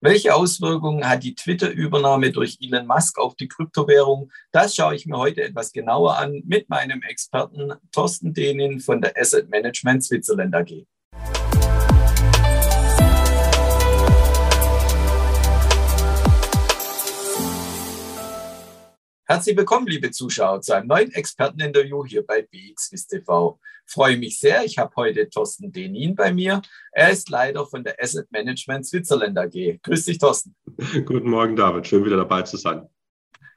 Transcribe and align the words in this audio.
Welche 0.00 0.32
Auswirkungen 0.32 1.08
hat 1.08 1.24
die 1.24 1.34
Twitter-Übernahme 1.34 2.30
durch 2.30 2.58
Elon 2.60 2.86
Musk 2.86 3.18
auf 3.18 3.34
die 3.34 3.48
Kryptowährung? 3.48 4.30
Das 4.52 4.76
schaue 4.76 4.94
ich 4.94 5.06
mir 5.06 5.18
heute 5.18 5.42
etwas 5.42 5.72
genauer 5.72 6.18
an 6.18 6.40
mit 6.46 6.68
meinem 6.68 7.02
Experten 7.02 7.72
Thorsten 7.90 8.32
Dehnin 8.32 8.78
von 8.78 9.00
der 9.00 9.20
Asset 9.20 9.50
Management 9.50 10.04
Switzerland 10.04 10.54
AG. 10.54 10.86
Herzlich 19.30 19.58
willkommen, 19.58 19.86
liebe 19.86 20.10
Zuschauer, 20.10 20.62
zu 20.62 20.74
einem 20.74 20.86
neuen 20.86 21.12
Experteninterview 21.12 22.02
hier 22.06 22.26
bei 22.26 22.40
BXWIS 22.40 23.08
TV. 23.08 23.60
Freue 23.84 24.16
mich 24.16 24.40
sehr. 24.40 24.64
Ich 24.64 24.78
habe 24.78 24.90
heute 24.96 25.28
Thorsten 25.28 25.70
Denin 25.70 26.14
bei 26.14 26.32
mir. 26.32 26.62
Er 26.92 27.10
ist 27.10 27.28
Leiter 27.28 27.66
von 27.66 27.84
der 27.84 28.02
Asset 28.02 28.26
Management 28.32 28.86
Switzerland 28.86 29.36
AG. 29.38 29.80
Grüß 29.82 30.06
dich, 30.06 30.16
Thorsten. 30.16 30.56
Guten 31.04 31.28
Morgen, 31.28 31.56
David. 31.56 31.86
Schön 31.86 32.06
wieder 32.06 32.16
dabei 32.16 32.40
zu 32.40 32.56
sein. 32.56 32.88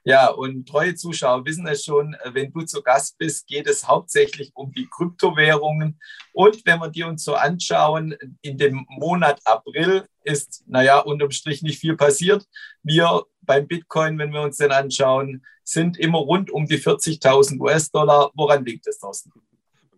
Ja, 0.04 0.28
und 0.28 0.68
treue 0.68 0.96
Zuschauer 0.96 1.44
wissen 1.44 1.66
es 1.68 1.84
schon, 1.84 2.16
wenn 2.32 2.52
du 2.52 2.62
zu 2.62 2.82
Gast 2.82 3.16
bist, 3.18 3.46
geht 3.46 3.68
es 3.68 3.86
hauptsächlich 3.86 4.50
um 4.54 4.72
die 4.72 4.88
Kryptowährungen. 4.88 6.00
Und 6.32 6.66
wenn 6.66 6.80
wir 6.80 6.88
die 6.88 7.04
uns 7.04 7.22
so 7.22 7.34
anschauen, 7.34 8.16
in 8.40 8.58
dem 8.58 8.84
Monat 8.88 9.40
April 9.44 10.04
ist, 10.24 10.64
naja, 10.66 10.98
unterm 10.98 11.30
Strich 11.30 11.62
nicht 11.62 11.78
viel 11.78 11.96
passiert. 11.96 12.44
Wir 12.82 13.22
beim 13.42 13.66
Bitcoin, 13.66 14.18
wenn 14.18 14.32
wir 14.32 14.42
uns 14.42 14.56
den 14.56 14.72
anschauen, 14.72 15.44
sind 15.64 15.98
immer 15.98 16.18
rund 16.18 16.50
um 16.50 16.66
die 16.66 16.78
40.000 16.78 17.60
US-Dollar. 17.60 18.30
Woran 18.34 18.64
liegt 18.64 18.86
es, 18.86 18.98
Thorsten? 18.98 19.32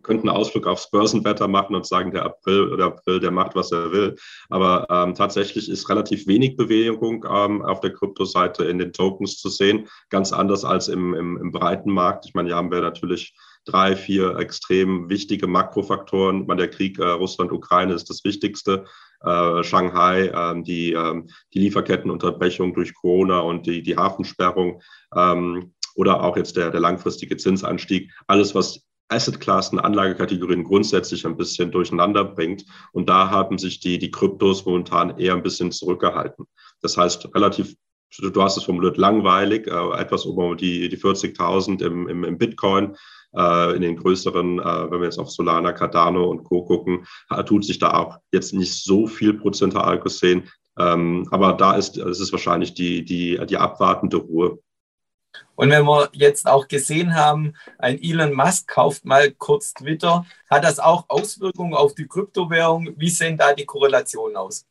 Könnten 0.05 0.29
einen 0.29 0.37
Ausflug 0.37 0.67
aufs 0.67 0.91
Börsenwetter 0.91 1.47
machen 1.47 1.75
und 1.75 1.85
sagen, 1.85 2.11
der 2.11 2.25
April 2.25 2.71
oder 2.71 2.85
April, 2.85 3.19
der 3.19 3.31
macht, 3.31 3.55
was 3.55 3.71
er 3.71 3.91
will. 3.91 4.15
Aber 4.49 4.87
ähm, 4.89 5.15
tatsächlich 5.15 5.67
ist 5.67 5.89
relativ 5.89 6.27
wenig 6.27 6.55
Bewegung 6.55 7.25
ähm, 7.29 7.63
auf 7.63 7.79
der 7.79 7.91
Kryptoseite 7.91 8.65
in 8.65 8.77
den 8.77 8.93
Tokens 8.93 9.39
zu 9.39 9.49
sehen. 9.49 9.87
Ganz 10.09 10.31
anders 10.31 10.63
als 10.63 10.87
im, 10.87 11.15
im, 11.15 11.37
im 11.37 11.51
breiten 11.51 11.91
Markt. 11.91 12.25
Ich 12.27 12.35
meine, 12.35 12.49
hier 12.49 12.55
haben 12.55 12.71
wir 12.71 12.81
natürlich 12.81 13.35
drei, 13.65 13.95
vier 13.95 14.37
extrem 14.37 15.09
wichtige 15.09 15.47
Makrofaktoren. 15.47 16.41
Ich 16.41 16.47
meine, 16.47 16.61
der 16.61 16.71
Krieg 16.71 16.99
äh, 16.99 17.05
Russland-Ukraine 17.05 17.93
ist 17.93 18.09
das 18.09 18.23
Wichtigste. 18.23 18.85
Äh, 19.21 19.63
Shanghai, 19.63 20.27
äh, 20.27 20.61
die, 20.61 20.93
äh, 20.93 21.23
die 21.53 21.59
Lieferkettenunterbrechung 21.59 22.73
durch 22.73 22.93
Corona 22.93 23.39
und 23.39 23.65
die, 23.65 23.81
die 23.81 23.97
Hafensperrung 23.97 24.81
ähm, 25.15 25.73
oder 25.95 26.23
auch 26.23 26.37
jetzt 26.37 26.57
der, 26.57 26.69
der 26.69 26.81
langfristige 26.81 27.37
Zinsanstieg. 27.37 28.11
Alles, 28.27 28.53
was 28.53 28.85
Assetklassen, 29.09 29.79
Anlagekategorien 29.79 30.63
grundsätzlich 30.63 31.25
ein 31.25 31.37
bisschen 31.37 31.71
durcheinander 31.71 32.23
bringt. 32.23 32.65
Und 32.91 33.09
da 33.09 33.29
haben 33.29 33.57
sich 33.57 33.79
die, 33.79 33.99
die 33.99 34.11
Kryptos 34.11 34.65
momentan 34.65 35.17
eher 35.19 35.33
ein 35.33 35.43
bisschen 35.43 35.71
zurückgehalten. 35.71 36.45
Das 36.81 36.97
heißt, 36.97 37.33
relativ 37.35 37.75
du 38.19 38.41
hast 38.41 38.57
es 38.57 38.63
formuliert, 38.63 38.97
langweilig, 38.97 39.67
äh, 39.67 39.99
etwas 39.99 40.25
um 40.25 40.57
die, 40.57 40.89
die 40.89 40.97
40.000 40.97 41.83
im, 41.83 42.07
im, 42.07 42.23
im 42.23 42.37
Bitcoin, 42.37 42.95
äh, 43.35 43.75
in 43.75 43.81
den 43.81 43.97
größeren, 43.97 44.59
äh, 44.59 44.91
wenn 44.91 44.99
wir 44.99 45.05
jetzt 45.05 45.19
auf 45.19 45.31
Solana, 45.31 45.73
Cardano 45.73 46.25
und 46.29 46.43
Co. 46.43 46.63
gucken, 46.63 47.05
tut 47.45 47.65
sich 47.65 47.79
da 47.79 47.93
auch 47.93 48.17
jetzt 48.31 48.53
nicht 48.53 48.83
so 48.83 49.07
viel 49.07 49.33
prozentual 49.33 49.99
gesehen. 49.99 50.49
Ähm, 50.77 51.27
aber 51.31 51.53
da 51.53 51.75
ist, 51.75 51.97
es 51.97 52.19
ist 52.19 52.31
wahrscheinlich 52.31 52.73
die, 52.73 53.03
die, 53.03 53.39
die 53.45 53.57
abwartende 53.57 54.17
Ruhe. 54.17 54.59
Und 55.55 55.69
wenn 55.69 55.85
wir 55.85 56.09
jetzt 56.13 56.47
auch 56.47 56.67
gesehen 56.67 57.15
haben, 57.15 57.53
ein 57.77 58.01
Elon 58.01 58.33
Musk 58.33 58.67
kauft 58.67 59.05
mal 59.05 59.31
kurz 59.31 59.73
Twitter, 59.73 60.25
hat 60.49 60.63
das 60.63 60.79
auch 60.79 61.05
Auswirkungen 61.07 61.73
auf 61.73 61.95
die 61.95 62.07
Kryptowährung? 62.07 62.93
Wie 62.97 63.09
sehen 63.09 63.37
da 63.37 63.53
die 63.53 63.65
Korrelationen 63.65 64.35
aus? 64.35 64.65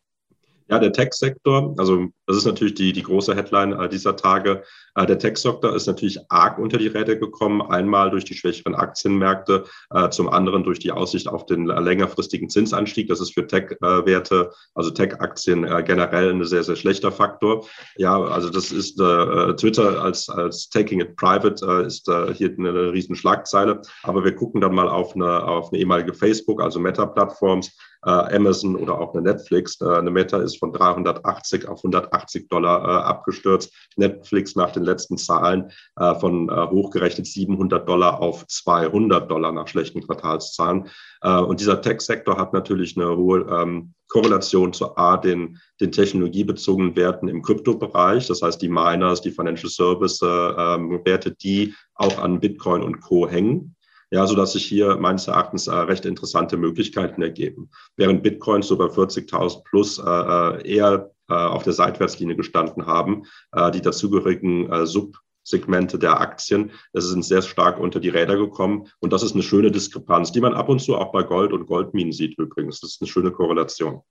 Ja, 0.69 0.79
der 0.79 0.93
Tech-Sektor, 0.93 1.75
also 1.77 2.09
das 2.27 2.37
ist 2.37 2.47
natürlich 2.47 2.75
die, 2.75 2.93
die 2.93 3.03
große 3.03 3.35
Headline 3.35 3.73
äh, 3.73 3.89
dieser 3.89 4.17
Tage. 4.17 4.63
Äh, 4.95 5.07
der 5.07 5.19
Tech-Sektor 5.19 5.75
ist 5.75 5.87
natürlich 5.87 6.19
arg 6.31 6.59
unter 6.59 6.79
die 6.79 6.87
Räder 6.87 7.17
gekommen, 7.17 7.61
einmal 7.63 8.11
durch 8.11 8.25
die 8.25 8.35
schwächeren 8.35 8.75
Aktienmärkte, 8.75 9.65
äh, 9.91 10.09
zum 10.09 10.29
anderen 10.29 10.65
durch 10.65 10.79
die 10.79 10.93
Aussicht 10.93 11.29
auf 11.29 11.47
den 11.47 11.67
längerfristigen 11.67 12.49
Zinsanstieg. 12.49 13.09
Das 13.09 13.21
ist 13.21 13.35
für 13.35 13.47
Tech-Werte, 13.47 14.51
also 14.75 14.91
Tech-Aktien 14.91 15.63
generell 15.85 16.31
ein 16.31 16.45
sehr, 16.45 16.65
sehr 16.65 16.77
schlechter 16.77 17.13
Faktor. 17.13 17.67
Ja, 17.97 18.21
also 18.21 18.49
das 18.49 18.73
ist 18.73 18.97
Twitter 18.97 20.03
als, 20.03 20.29
als 20.29 20.69
Taking 20.69 21.01
it 21.01 21.17
Private 21.17 21.85
ist 21.87 22.11
hier 22.35 22.55
eine 22.57 22.93
riesen 22.93 23.17
Schlagzeile. 23.17 23.83
Aber 24.03 24.25
wir 24.25 24.35
gucken 24.35 24.61
dann 24.61 24.75
mal 24.75 24.89
auf 24.89 25.15
eine, 25.15 25.45
auf 25.45 25.73
eine 25.73 25.81
ehemalige 25.81 26.15
Facebook, 26.15 26.63
also 26.63 26.79
Meta-Plattforms, 26.81 27.77
Amazon 28.03 28.77
oder 28.77 29.01
auch 29.01 29.15
eine 29.15 29.23
Netflix. 29.23 29.81
Eine 29.81 30.11
Meta 30.11 30.39
ist 30.39 30.59
von 30.59 30.73
380 30.73 31.69
auf 31.69 31.79
180 31.79 32.14
80 32.15 32.49
Dollar 32.49 32.83
äh, 32.83 33.03
abgestürzt. 33.05 33.73
Netflix 33.97 34.57
nach 34.57 34.71
den 34.71 34.85
letzten 34.85 35.19
Zahlen 35.19 35.71
äh, 35.97 36.15
von 36.15 36.49
äh, 36.49 36.53
hochgerechnet 36.53 37.27
700 37.27 37.89
Dollar 37.89 38.21
auf 38.21 38.47
200 38.47 39.31
Dollar 39.31 39.53
nach 39.53 39.69
schlechten 39.69 40.03
Quartalszahlen. 40.03 40.89
Äh, 41.23 41.39
und 41.39 41.61
dieser 41.61 41.81
Tech-Sektor 41.81 42.39
hat 42.39 42.53
natürlich 42.53 42.97
eine 42.97 43.17
hohe 43.17 43.41
ähm, 43.51 43.95
Korrelation 44.09 44.73
zu 44.73 44.97
A, 44.97 45.17
den, 45.17 45.59
den 45.81 45.91
technologiebezogenen 45.91 46.95
Werten 46.95 47.29
im 47.29 47.43
Kryptobereich, 47.43 48.27
das 48.29 48.43
heißt 48.43 48.63
die 48.63 48.69
Miners, 48.69 49.23
die 49.23 49.33
Financial 49.33 49.71
Service 49.71 50.23
äh, 50.23 50.27
ähm, 50.27 51.01
Werte, 51.05 51.33
die 51.33 51.75
auch 51.95 52.19
an 52.19 52.39
Bitcoin 52.39 52.83
und 52.83 53.01
Co. 53.01 53.29
hängen 53.29 53.75
ja, 54.11 54.27
so 54.27 54.35
dass 54.35 54.53
sich 54.53 54.65
hier 54.65 54.97
meines 54.97 55.27
Erachtens 55.27 55.67
äh, 55.67 55.75
recht 55.75 56.05
interessante 56.05 56.57
Möglichkeiten 56.57 57.23
ergeben. 57.23 57.71
Während 57.97 58.23
Bitcoins 58.23 58.69
so 58.69 58.77
bei 58.77 58.87
40.000 58.87 59.63
plus 59.65 59.99
äh, 59.99 60.03
äh, 60.03 60.77
eher 60.77 61.11
äh, 61.29 61.35
auf 61.35 61.63
der 61.63 61.73
Seitwärtslinie 61.73 62.37
gestanden 62.37 62.87
haben, 62.87 63.25
äh, 63.53 63.71
die 63.71 63.81
dazugehörigen 63.81 64.71
äh, 64.71 64.87
Subsegmente 64.87 65.99
der 65.99 66.21
Aktien, 66.21 66.71
es 66.93 67.09
sind 67.09 67.25
sehr 67.25 67.43
stark 67.43 67.81
unter 67.81 68.01
die 68.01 68.11
Räder 68.11 68.37
gekommen. 68.37 68.89
Und 69.01 69.13
das 69.13 69.23
ist 69.23 69.35
eine 69.35 69.43
schöne 69.43 69.71
Diskrepanz, 69.71 70.33
die 70.33 70.41
man 70.41 70.55
ab 70.55 70.69
und 70.69 70.81
zu 70.81 70.97
auch 70.97 71.13
bei 71.13 71.23
Gold 71.23 71.53
und 71.53 71.67
Goldminen 71.67 72.13
sieht 72.13 72.39
übrigens. 72.39 72.81
Das 72.81 72.91
ist 72.91 73.03
eine 73.03 73.09
schöne 73.09 73.31
Korrelation. 73.31 74.03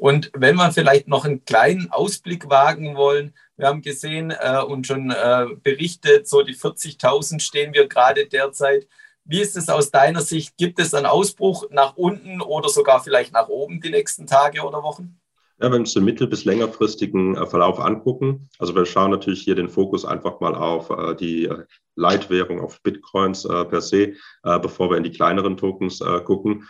Und 0.00 0.30
wenn 0.32 0.56
wir 0.56 0.72
vielleicht 0.72 1.08
noch 1.08 1.26
einen 1.26 1.44
kleinen 1.44 1.92
Ausblick 1.92 2.48
wagen 2.48 2.96
wollen, 2.96 3.34
wir 3.58 3.66
haben 3.66 3.82
gesehen 3.82 4.30
äh, 4.30 4.62
und 4.62 4.86
schon 4.86 5.10
äh, 5.10 5.44
berichtet, 5.62 6.26
so 6.26 6.40
die 6.40 6.56
40.000 6.56 7.38
stehen 7.40 7.74
wir 7.74 7.86
gerade 7.86 8.26
derzeit. 8.26 8.88
Wie 9.24 9.42
ist 9.42 9.58
es 9.58 9.68
aus 9.68 9.90
deiner 9.90 10.22
Sicht? 10.22 10.56
Gibt 10.56 10.78
es 10.80 10.94
einen 10.94 11.04
Ausbruch 11.04 11.66
nach 11.68 11.96
unten 11.96 12.40
oder 12.40 12.70
sogar 12.70 13.04
vielleicht 13.04 13.34
nach 13.34 13.48
oben 13.48 13.82
die 13.82 13.90
nächsten 13.90 14.26
Tage 14.26 14.62
oder 14.62 14.82
Wochen? 14.82 15.19
Ja, 15.62 15.66
wenn 15.66 15.72
wir 15.72 15.80
uns 15.80 15.92
den 15.92 16.04
mittel- 16.04 16.26
bis 16.26 16.46
längerfristigen 16.46 17.36
äh, 17.36 17.46
Verlauf 17.46 17.80
angucken, 17.80 18.48
also 18.58 18.74
wir 18.74 18.86
schauen 18.86 19.10
natürlich 19.10 19.42
hier 19.42 19.54
den 19.54 19.68
Fokus 19.68 20.06
einfach 20.06 20.40
mal 20.40 20.54
auf 20.54 20.88
äh, 20.88 21.14
die 21.14 21.44
äh, 21.44 21.64
Leitwährung, 21.96 22.60
auf 22.60 22.80
Bitcoins 22.82 23.42
per 23.42 23.80
se, 23.82 24.14
bevor 24.42 24.88
wir 24.88 24.96
in 24.96 25.02
die 25.02 25.10
kleineren 25.10 25.58
Tokens 25.58 25.98
gucken. 26.24 26.66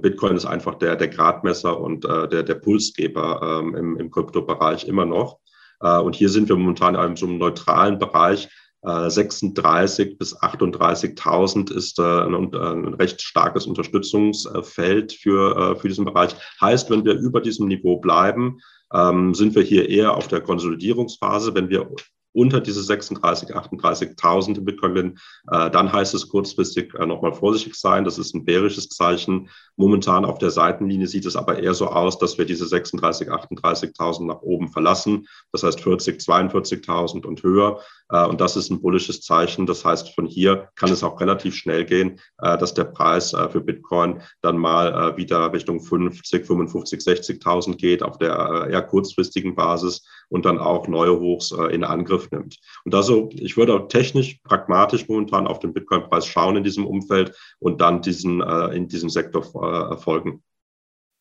Bitcoin 0.00 0.36
ist 0.36 0.46
einfach 0.46 0.76
der, 0.76 0.96
der 0.96 1.08
Gradmesser 1.08 1.78
und 1.78 2.04
der, 2.04 2.42
der 2.42 2.54
Pulsgeber 2.54 3.60
ähm, 3.60 3.74
im, 3.74 3.96
im 3.98 4.10
Kryptobereich 4.10 4.88
immer 4.88 5.04
noch. 5.04 5.40
Und 5.80 6.14
hier 6.14 6.30
sind 6.30 6.48
wir 6.48 6.56
momentan 6.56 6.94
in 6.94 7.00
einem 7.00 7.16
so 7.18 7.26
einem 7.26 7.36
neutralen 7.36 7.98
Bereich, 7.98 8.48
36 8.82 10.10
äh, 10.10 10.14
bis 10.14 10.36
38.000 10.36 11.72
ist 11.72 11.98
äh, 11.98 12.02
ein, 12.02 12.34
ein, 12.34 12.94
recht 12.94 13.22
starkes 13.22 13.66
Unterstützungsfeld 13.66 15.12
für, 15.12 15.56
äh, 15.56 15.76
für 15.76 15.88
diesen 15.88 16.04
Bereich. 16.04 16.34
Heißt, 16.60 16.90
wenn 16.90 17.04
wir 17.04 17.14
über 17.14 17.40
diesem 17.40 17.68
Niveau 17.68 17.98
bleiben, 17.98 18.58
ähm, 18.92 19.34
sind 19.34 19.54
wir 19.54 19.62
hier 19.62 19.88
eher 19.88 20.16
auf 20.16 20.26
der 20.26 20.40
Konsolidierungsphase. 20.40 21.54
Wenn 21.54 21.68
wir 21.68 21.88
unter 22.32 22.60
diese 22.60 22.82
36, 22.82 23.54
38.000 23.54 24.58
im 24.58 24.64
Bitcoin 24.64 25.18
äh, 25.50 25.70
dann 25.70 25.92
heißt 25.92 26.14
es 26.14 26.28
kurzfristig 26.28 26.94
äh, 26.94 27.06
nochmal 27.06 27.32
vorsichtig 27.32 27.74
sein. 27.74 28.04
Das 28.04 28.18
ist 28.18 28.34
ein 28.34 28.44
bärisches 28.44 28.88
Zeichen. 28.88 29.48
Momentan 29.76 30.24
auf 30.24 30.38
der 30.38 30.50
Seitenlinie 30.50 31.06
sieht 31.06 31.26
es 31.26 31.36
aber 31.36 31.58
eher 31.58 31.74
so 31.74 31.86
aus, 31.88 32.18
dass 32.18 32.38
wir 32.38 32.44
diese 32.44 32.66
36, 32.66 33.28
38.000 33.28 34.26
nach 34.26 34.42
oben 34.42 34.68
verlassen. 34.68 35.26
Das 35.52 35.62
heißt 35.62 35.80
40, 35.80 36.20
42.000 36.20 37.26
und 37.26 37.42
höher. 37.42 37.80
Äh, 38.08 38.26
und 38.26 38.40
das 38.40 38.56
ist 38.56 38.70
ein 38.70 38.80
bullisches 38.80 39.20
Zeichen. 39.20 39.66
Das 39.66 39.84
heißt, 39.84 40.14
von 40.14 40.26
hier 40.26 40.68
kann 40.74 40.90
es 40.90 41.02
auch 41.02 41.20
relativ 41.20 41.54
schnell 41.54 41.84
gehen, 41.84 42.20
dass 42.38 42.74
der 42.74 42.84
Preis 42.84 43.30
für 43.30 43.60
Bitcoin 43.60 44.22
dann 44.40 44.56
mal 44.56 45.16
wieder 45.16 45.52
Richtung 45.52 45.80
50, 45.80 46.46
55, 46.46 47.00
60.000 47.00 47.76
geht 47.76 48.02
auf 48.02 48.18
der 48.18 48.68
eher 48.70 48.82
kurzfristigen 48.82 49.54
Basis 49.54 50.02
und 50.32 50.44
dann 50.44 50.58
auch 50.58 50.88
neue 50.88 51.18
Hochs 51.18 51.52
in 51.70 51.84
Angriff 51.84 52.02
Angriff 52.02 52.30
nimmt. 52.30 52.58
Und 52.84 52.94
also, 52.94 53.30
ich 53.32 53.56
würde 53.56 53.74
auch 53.74 53.88
technisch, 53.88 54.38
pragmatisch 54.44 55.08
momentan 55.08 55.46
auf 55.46 55.60
den 55.60 55.72
Bitcoin-Preis 55.72 56.26
schauen 56.26 56.56
in 56.56 56.64
diesem 56.64 56.86
Umfeld 56.86 57.34
und 57.58 57.80
dann 57.80 58.02
diesen, 58.02 58.40
äh, 58.40 58.76
in 58.76 58.88
diesem 58.88 59.08
Sektor 59.08 59.42
äh, 59.42 59.96
folgen. 59.96 60.42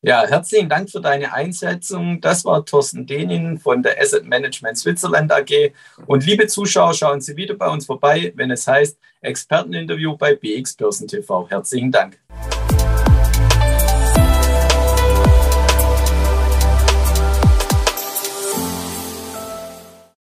Ja, 0.03 0.25
herzlichen 0.27 0.67
Dank 0.67 0.89
für 0.89 0.99
deine 0.99 1.31
Einschätzung. 1.31 2.19
Das 2.21 2.43
war 2.43 2.65
Thorsten 2.65 3.05
Denin 3.05 3.59
von 3.59 3.83
der 3.83 4.01
Asset 4.01 4.25
Management 4.25 4.75
Switzerland 4.75 5.31
AG. 5.31 5.73
Und 6.07 6.25
liebe 6.25 6.47
Zuschauer, 6.47 6.95
schauen 6.95 7.21
Sie 7.21 7.35
wieder 7.35 7.53
bei 7.53 7.69
uns 7.69 7.85
vorbei, 7.85 8.33
wenn 8.35 8.49
es 8.49 8.65
heißt 8.65 8.97
Experteninterview 9.21 10.17
bei 10.17 10.35
BX 10.35 10.73
Börsen 10.73 11.07
TV. 11.07 11.47
Herzlichen 11.47 11.91
Dank. 11.91 12.17